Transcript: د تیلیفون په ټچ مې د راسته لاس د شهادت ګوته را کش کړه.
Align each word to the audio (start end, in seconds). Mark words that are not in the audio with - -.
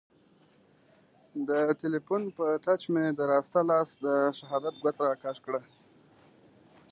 د 1.47 1.49
تیلیفون 1.79 2.21
په 2.37 2.45
ټچ 2.63 2.81
مې 2.93 3.05
د 3.17 3.19
راسته 3.33 3.59
لاس 3.69 3.89
د 4.05 4.07
شهادت 4.39 4.75
ګوته 4.83 5.03
را 5.07 5.15
کش 5.23 5.37
کړه. 5.45 5.61